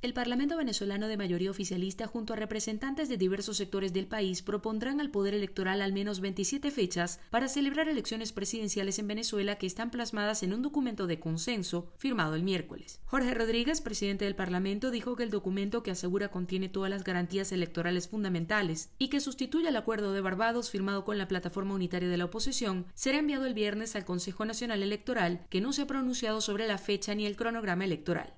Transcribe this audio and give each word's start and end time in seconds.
El 0.00 0.12
Parlamento 0.12 0.56
venezolano 0.56 1.08
de 1.08 1.16
mayoría 1.16 1.50
oficialista 1.50 2.06
junto 2.06 2.32
a 2.32 2.36
representantes 2.36 3.08
de 3.08 3.16
diversos 3.16 3.56
sectores 3.56 3.92
del 3.92 4.06
país 4.06 4.42
propondrán 4.42 5.00
al 5.00 5.10
Poder 5.10 5.34
Electoral 5.34 5.82
al 5.82 5.92
menos 5.92 6.20
27 6.20 6.70
fechas 6.70 7.18
para 7.30 7.48
celebrar 7.48 7.88
elecciones 7.88 8.30
presidenciales 8.30 9.00
en 9.00 9.08
Venezuela 9.08 9.56
que 9.56 9.66
están 9.66 9.90
plasmadas 9.90 10.44
en 10.44 10.54
un 10.54 10.62
documento 10.62 11.08
de 11.08 11.18
consenso 11.18 11.90
firmado 11.96 12.36
el 12.36 12.44
miércoles. 12.44 13.00
Jorge 13.06 13.34
Rodríguez, 13.34 13.80
presidente 13.80 14.24
del 14.24 14.36
Parlamento, 14.36 14.92
dijo 14.92 15.16
que 15.16 15.24
el 15.24 15.30
documento 15.30 15.82
que 15.82 15.90
asegura 15.90 16.28
contiene 16.28 16.68
todas 16.68 16.90
las 16.90 17.02
garantías 17.02 17.50
electorales 17.50 18.06
fundamentales 18.06 18.90
y 18.98 19.08
que 19.08 19.18
sustituye 19.18 19.66
al 19.66 19.76
acuerdo 19.76 20.12
de 20.12 20.20
Barbados 20.20 20.70
firmado 20.70 21.04
con 21.04 21.18
la 21.18 21.26
plataforma 21.26 21.74
unitaria 21.74 22.08
de 22.08 22.16
la 22.16 22.26
oposición 22.26 22.86
será 22.94 23.18
enviado 23.18 23.46
el 23.46 23.54
viernes 23.54 23.96
al 23.96 24.04
Consejo 24.04 24.44
Nacional 24.44 24.84
Electoral, 24.84 25.44
que 25.50 25.60
no 25.60 25.72
se 25.72 25.82
ha 25.82 25.86
pronunciado 25.88 26.40
sobre 26.40 26.68
la 26.68 26.78
fecha 26.78 27.16
ni 27.16 27.26
el 27.26 27.34
cronograma 27.34 27.84
electoral. 27.84 28.32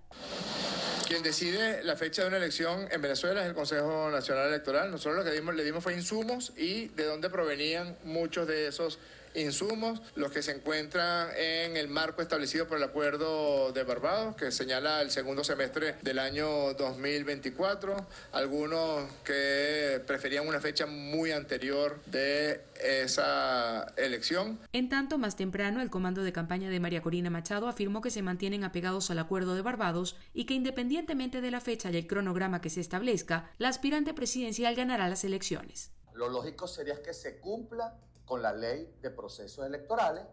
Quien 1.11 1.24
decide 1.24 1.82
la 1.82 1.96
fecha 1.96 2.22
de 2.22 2.29
una 2.29 2.36
elección 2.36 2.86
en 2.88 3.02
Venezuela 3.02 3.43
es 3.43 3.48
el 3.48 3.54
Consejo 3.54 4.08
Nacional 4.12 4.46
Electoral. 4.46 4.93
Nosotros 4.93 5.16
lo 5.16 5.29
que 5.29 5.43
le 5.57 5.64
dimos 5.64 5.82
fue 5.82 5.93
insumos 5.93 6.52
y 6.57 6.86
de 6.86 7.04
dónde 7.04 7.29
provenían 7.29 7.96
muchos 8.04 8.46
de 8.46 8.68
esos 8.68 9.00
insumos, 9.34 10.02
los 10.14 10.32
que 10.32 10.43
se 10.43 10.52
encuentran 10.52 11.29
en 11.36 11.76
el 11.76 11.88
marco 11.88 12.22
establecido 12.22 12.66
por 12.66 12.79
el 12.79 12.84
Acuerdo 12.84 13.72
de 13.72 13.84
Barbados, 13.84 14.36
que 14.36 14.50
señala 14.50 15.02
el 15.02 15.11
segundo 15.11 15.44
semestre 15.44 15.96
del 16.02 16.18
año 16.18 16.75
2024, 16.75 18.07
algunos 18.32 19.11
que 19.24 20.02
preferían 20.07 20.46
una 20.46 20.61
fecha 20.61 20.86
muy 20.86 21.32
anterior 21.32 22.00
de 22.07 22.62
esa 22.82 23.86
elección. 23.96 24.58
En 24.72 24.88
tanto, 24.88 25.18
más 25.18 25.36
temprano, 25.36 25.80
el 25.80 25.90
comando 25.90 26.22
de 26.22 26.32
campaña 26.32 26.71
de 26.71 26.80
María 26.80 27.02
Corina 27.02 27.30
Machado 27.30 27.68
afirmó 27.68 28.00
que 28.00 28.10
se 28.10 28.22
mantienen 28.22 28.64
apegados 28.64 29.10
al 29.10 29.18
Acuerdo 29.18 29.54
de 29.54 29.62
Barbados 29.62 30.16
y 30.35 30.44
que 30.44 30.54
independientemente 30.54 31.40
de 31.40 31.50
la 31.50 31.60
fecha 31.60 31.90
y 31.90 31.96
el 31.96 32.06
cronograma 32.06 32.60
que 32.60 32.70
se 32.70 32.80
establezca, 32.80 33.50
la 33.58 33.69
aspirante 33.69 34.14
presidencial 34.14 34.74
ganará 34.74 35.08
las 35.08 35.24
elecciones. 35.24 35.90
Lo 36.14 36.28
lógico 36.28 36.66
sería 36.66 37.02
que 37.02 37.14
se 37.14 37.38
cumpla 37.38 37.94
con 38.31 38.42
la 38.42 38.53
ley 38.53 38.97
de 39.03 39.11
procesos 39.11 39.67
electorales, 39.67 40.25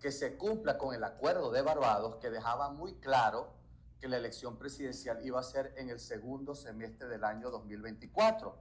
que 0.00 0.10
se 0.10 0.36
cumpla 0.36 0.76
con 0.76 0.92
el 0.92 1.04
acuerdo 1.04 1.52
de 1.52 1.62
Barbados, 1.62 2.16
que 2.16 2.30
dejaba 2.30 2.70
muy 2.70 2.94
claro 2.94 3.52
que 4.00 4.08
la 4.08 4.16
elección 4.16 4.58
presidencial 4.58 5.24
iba 5.24 5.38
a 5.38 5.44
ser 5.44 5.72
en 5.76 5.88
el 5.88 6.00
segundo 6.00 6.56
semestre 6.56 7.06
del 7.06 7.22
año 7.22 7.48
2024. 7.52 8.58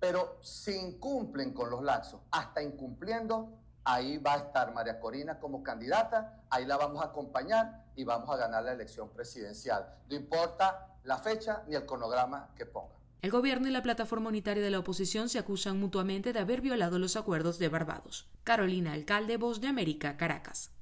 Pero 0.00 0.38
si 0.40 0.74
incumplen 0.74 1.52
con 1.52 1.68
los 1.68 1.82
lazos, 1.82 2.22
hasta 2.30 2.62
incumpliendo, 2.62 3.52
ahí 3.84 4.16
va 4.16 4.32
a 4.32 4.38
estar 4.38 4.72
María 4.72 4.98
Corina 4.98 5.38
como 5.38 5.62
candidata, 5.62 6.42
ahí 6.48 6.64
la 6.64 6.78
vamos 6.78 7.02
a 7.02 7.08
acompañar 7.08 7.84
y 7.96 8.04
vamos 8.04 8.30
a 8.30 8.38
ganar 8.38 8.64
la 8.64 8.72
elección 8.72 9.10
presidencial. 9.10 9.94
No 10.08 10.16
importa 10.16 10.96
la 11.02 11.18
fecha 11.18 11.64
ni 11.66 11.74
el 11.74 11.84
cronograma 11.84 12.48
que 12.56 12.64
ponga. 12.64 13.01
El 13.22 13.30
gobierno 13.30 13.68
y 13.68 13.70
la 13.70 13.84
plataforma 13.84 14.30
unitaria 14.30 14.64
de 14.64 14.70
la 14.70 14.80
oposición 14.80 15.28
se 15.28 15.38
acusan 15.38 15.78
mutuamente 15.78 16.32
de 16.32 16.40
haber 16.40 16.60
violado 16.60 16.98
los 16.98 17.14
acuerdos 17.14 17.60
de 17.60 17.68
Barbados. 17.68 18.26
Carolina 18.42 18.94
Alcalde, 18.94 19.36
Voz 19.36 19.60
de 19.60 19.68
América, 19.68 20.16
Caracas. 20.16 20.72